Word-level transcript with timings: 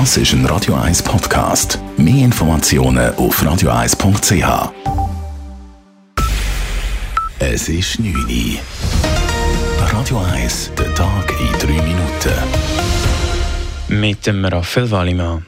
Das 0.00 0.16
ist 0.16 0.32
ein 0.32 0.44
Radio 0.46 0.74
1 0.74 1.04
Podcast. 1.04 1.78
Mehr 1.96 2.24
Informationen 2.24 3.14
auf 3.14 3.40
radio1.ch. 3.40 4.72
Es 7.38 7.68
ist 7.68 8.00
9 8.00 8.12
Uhr. 8.12 8.58
Radio 9.92 10.18
1, 10.18 10.72
der 10.76 10.92
Tag 10.96 11.32
in 11.38 11.52
3 11.60 11.82
Minuten. 11.84 12.34
Mit 13.86 14.26
dem 14.26 14.44
Raphael 14.44 14.90
Wallimann. 14.90 15.46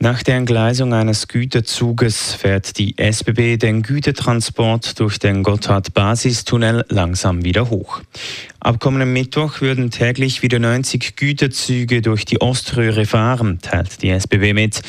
Nach 0.00 0.22
der 0.24 0.34
Entgleisung 0.34 0.92
eines 0.92 1.28
Güterzuges 1.28 2.34
fährt 2.34 2.76
die 2.78 2.98
SBB 2.98 3.58
den 3.58 3.82
Gütertransport 3.82 4.98
durch 4.98 5.20
den 5.20 5.44
Gotthard-Basistunnel 5.44 6.84
langsam 6.88 7.44
wieder 7.44 7.70
hoch. 7.70 8.02
Ab 8.64 8.80
kommenden 8.80 9.12
Mittwoch 9.12 9.60
würden 9.60 9.90
täglich 9.90 10.40
wieder 10.40 10.58
90 10.58 11.16
Güterzüge 11.16 12.00
durch 12.00 12.24
die 12.24 12.40
Oströhre 12.40 13.04
fahren, 13.04 13.58
teilt 13.60 14.00
die 14.00 14.08
SBB 14.08 14.54
mit. 14.54 14.80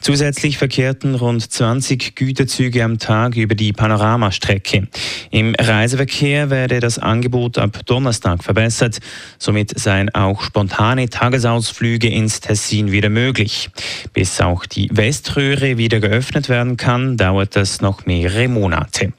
Zusätzlich 0.00 0.58
verkehrten 0.58 1.14
rund 1.14 1.48
20 1.48 2.16
Güterzüge 2.16 2.82
am 2.82 2.98
Tag 2.98 3.36
über 3.36 3.54
die 3.54 3.72
Panoramastrecke. 3.72 4.88
Im 5.30 5.54
Reiseverkehr 5.56 6.50
werde 6.50 6.80
das 6.80 6.98
Angebot 6.98 7.56
ab 7.56 7.86
Donnerstag 7.86 8.42
verbessert. 8.42 8.98
Somit 9.38 9.78
seien 9.78 10.12
auch 10.12 10.42
spontane 10.42 11.08
Tagesausflüge 11.08 12.08
ins 12.08 12.40
Tessin 12.40 12.90
wieder 12.90 13.10
möglich. 13.10 13.70
Bis 14.12 14.40
auch 14.40 14.66
die 14.66 14.88
Weströhre 14.90 15.78
wieder 15.78 16.00
geöffnet 16.00 16.48
werden 16.48 16.76
kann, 16.76 17.16
dauert 17.16 17.54
das 17.54 17.80
noch 17.80 18.06
mehrere 18.06 18.48
Monate. 18.48 19.12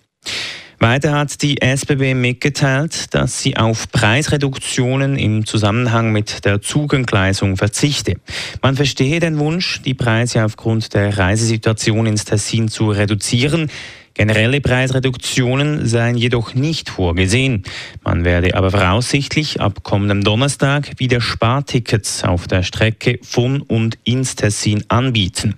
Weiter 0.81 1.11
hat 1.13 1.43
die 1.43 1.61
SBB 1.61 2.15
mitgeteilt, 2.15 3.13
dass 3.13 3.39
sie 3.39 3.55
auf 3.55 3.91
Preisreduktionen 3.91 5.15
im 5.15 5.45
Zusammenhang 5.45 6.11
mit 6.11 6.43
der 6.43 6.59
Zugentgleisung 6.59 7.55
verzichte. 7.55 8.15
Man 8.63 8.75
verstehe 8.75 9.19
den 9.19 9.37
Wunsch, 9.37 9.83
die 9.83 9.93
Preise 9.93 10.43
aufgrund 10.43 10.95
der 10.95 11.15
Reisesituation 11.19 12.07
ins 12.07 12.25
Tessin 12.25 12.67
zu 12.67 12.89
reduzieren. 12.89 13.69
Generelle 14.13 14.61
Preisreduktionen 14.61 15.87
seien 15.87 16.17
jedoch 16.17 16.53
nicht 16.53 16.89
vorgesehen. 16.89 17.63
Man 18.03 18.25
werde 18.25 18.55
aber 18.55 18.71
voraussichtlich 18.71 19.61
ab 19.61 19.83
kommendem 19.83 20.23
Donnerstag 20.23 20.99
wieder 20.99 21.21
Spartickets 21.21 22.23
auf 22.23 22.47
der 22.47 22.63
Strecke 22.63 23.19
von 23.23 23.61
und 23.61 23.97
ins 24.03 24.35
Tessin 24.35 24.83
anbieten. 24.89 25.55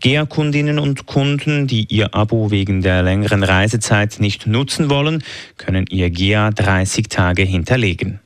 GEA-Kundinnen 0.00 0.78
und 0.78 1.06
Kunden, 1.06 1.66
die 1.66 1.86
ihr 1.88 2.14
Abo 2.14 2.50
wegen 2.50 2.82
der 2.82 3.02
längeren 3.02 3.42
Reisezeit 3.42 4.16
nicht 4.20 4.46
nutzen 4.46 4.90
wollen, 4.90 5.24
können 5.56 5.86
ihr 5.88 6.10
GEA 6.10 6.50
30 6.50 7.08
Tage 7.08 7.42
hinterlegen. 7.42 8.20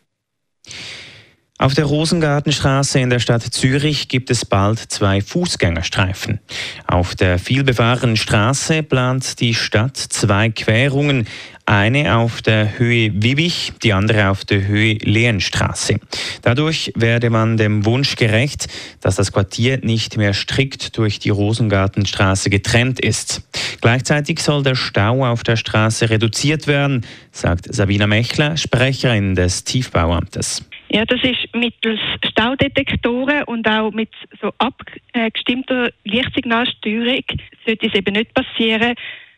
Auf 1.60 1.74
der 1.74 1.86
Rosengartenstraße 1.86 3.00
in 3.00 3.10
der 3.10 3.18
Stadt 3.18 3.42
Zürich 3.42 4.06
gibt 4.06 4.30
es 4.30 4.44
bald 4.44 4.78
zwei 4.78 5.20
Fußgängerstreifen. 5.20 6.38
Auf 6.86 7.16
der 7.16 7.40
vielbefahrenen 7.40 8.16
Straße 8.16 8.84
plant 8.84 9.40
die 9.40 9.54
Stadt 9.54 9.96
zwei 9.96 10.50
Querungen, 10.50 11.26
eine 11.66 12.16
auf 12.16 12.42
der 12.42 12.78
Höhe 12.78 13.10
Wibich, 13.12 13.72
die 13.82 13.92
andere 13.92 14.30
auf 14.30 14.44
der 14.44 14.68
Höhe 14.68 14.98
Lehenstraße. 15.02 15.96
Dadurch 16.42 16.92
werde 16.94 17.28
man 17.28 17.56
dem 17.56 17.84
Wunsch 17.84 18.14
gerecht, 18.14 18.68
dass 19.00 19.16
das 19.16 19.32
Quartier 19.32 19.80
nicht 19.82 20.16
mehr 20.16 20.34
strikt 20.34 20.96
durch 20.96 21.18
die 21.18 21.30
Rosengartenstraße 21.30 22.50
getrennt 22.50 23.00
ist. 23.00 23.42
Gleichzeitig 23.80 24.38
soll 24.40 24.62
der 24.62 24.76
Stau 24.76 25.26
auf 25.26 25.42
der 25.42 25.56
Straße 25.56 26.08
reduziert 26.08 26.68
werden, 26.68 27.04
sagt 27.32 27.74
Sabina 27.74 28.06
Mechler, 28.06 28.56
Sprecherin 28.56 29.34
des 29.34 29.64
Tiefbauamtes. 29.64 30.62
Ja, 30.90 31.04
das 31.04 31.20
ist 31.22 31.54
mittels 31.54 32.00
Staudetektoren 32.24 33.44
und 33.44 33.68
auch 33.68 33.90
mit 33.90 34.10
so 34.40 34.52
abgestimmter 34.58 35.90
Lichtsignalsteuerung 36.04 37.24
sollte 37.66 37.86
es 37.86 37.94
eben 37.94 38.14
nicht 38.14 38.32
passieren, 38.32 38.94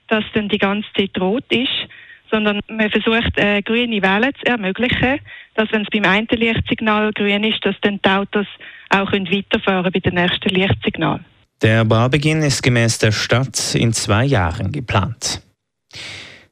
dass 0.09 0.25
dann 0.35 0.49
die 0.49 0.59
ganze 0.59 0.89
Zeit 0.97 1.21
rot 1.21 1.45
ist, 1.51 1.69
sondern 2.31 2.61
man 2.69 2.91
versucht, 2.91 3.37
äh, 3.37 3.63
grüne 3.63 4.01
Wellen 4.01 4.33
zu 4.37 4.47
ermöglichen, 4.47 5.19
dass 5.55 5.71
wenn 5.73 5.83
es 5.83 5.89
beim 5.91 6.05
einen 6.05 6.29
Lichtsignal 6.31 7.13
grün 7.13 7.45
ist, 7.45 7.65
dass 7.65 7.75
dann 7.83 8.01
die 8.05 8.09
Autos 8.09 8.47
auch 8.91 9.13
weiterfahren 9.13 9.93
bei 9.93 9.99
dem 9.99 10.15
nächsten 10.15 10.49
Lichtsignal. 10.51 11.21
Der 11.63 11.85
Baubeginn 11.85 12.43
ist 12.43 12.63
gemäß 12.63 12.99
der 12.99 13.13
Stadt 13.13 13.75
in 13.75 13.93
zwei 13.93 14.25
Jahren 14.25 14.73
geplant. 14.73 15.43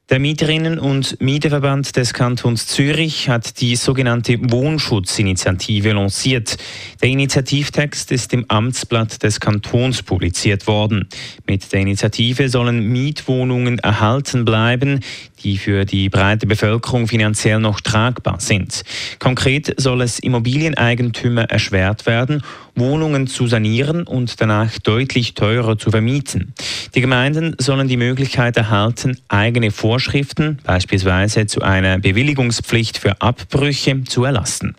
Der 0.09 0.19
Mieterinnen- 0.19 0.79
und 0.79 1.21
Mieterverband 1.21 1.95
des 1.95 2.13
Kantons 2.13 2.65
Zürich 2.65 3.29
hat 3.29 3.61
die 3.61 3.75
sogenannte 3.75 4.39
Wohnschutzinitiative 4.41 5.91
lanciert. 5.91 6.57
Der 7.03 7.09
Initiativtext 7.09 8.11
ist 8.11 8.33
im 8.33 8.43
Amtsblatt 8.47 9.21
des 9.21 9.39
Kantons 9.39 10.01
publiziert 10.01 10.65
worden. 10.65 11.07
Mit 11.45 11.71
der 11.71 11.81
Initiative 11.81 12.49
sollen 12.49 12.87
Mietwohnungen 12.91 13.77
erhalten 13.77 14.45
bleiben, 14.45 15.01
die 15.43 15.59
für 15.59 15.85
die 15.85 16.09
breite 16.09 16.47
Bevölkerung 16.47 17.07
finanziell 17.07 17.59
noch 17.59 17.79
tragbar 17.79 18.39
sind. 18.39 18.81
Konkret 19.19 19.75
soll 19.77 20.01
es 20.01 20.17
Immobilieneigentümer 20.17 21.43
erschwert 21.43 22.07
werden, 22.07 22.41
Wohnungen 22.79 23.27
zu 23.27 23.47
sanieren 23.47 24.03
und 24.03 24.41
danach 24.41 24.77
deutlich 24.79 25.33
teurer 25.33 25.77
zu 25.77 25.91
vermieten. 25.91 26.53
Die 26.95 27.01
Gemeinden 27.01 27.55
sollen 27.59 27.87
die 27.87 27.97
Möglichkeit 27.97 28.57
erhalten, 28.57 29.17
eigene 29.27 29.71
Vorschriften, 29.71 30.59
beispielsweise 30.63 31.45
zu 31.45 31.61
einer 31.61 31.99
Bewilligungspflicht 31.99 32.97
für 32.97 33.21
Abbrüche, 33.21 34.03
zu 34.05 34.23
erlassen. 34.23 34.75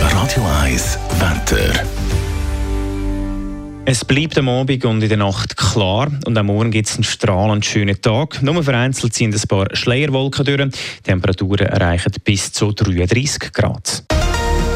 Radio 0.00 0.44
1 0.62 0.98
Wetter. 1.18 1.84
Es 3.88 4.04
bleibt 4.04 4.36
am 4.36 4.48
Abend 4.48 4.84
und 4.84 5.00
in 5.00 5.08
der 5.08 5.18
Nacht 5.18 5.56
klar 5.56 6.10
und 6.24 6.36
am 6.36 6.46
Morgen 6.46 6.72
gibt 6.72 6.88
es 6.88 6.96
einen 6.96 7.04
strahlend 7.04 7.64
schönen 7.64 8.00
Tag. 8.02 8.42
Nur 8.42 8.64
vereinzelt 8.64 9.14
ziehen 9.14 9.32
ein 9.32 9.48
paar 9.48 9.68
Schleierwolken 9.76 10.44
durch. 10.44 10.70
Die 10.70 11.02
Temperaturen 11.04 11.68
erreichen 11.68 12.12
bis 12.24 12.50
zu 12.50 12.72
33 12.72 13.52
Grad. 13.52 14.15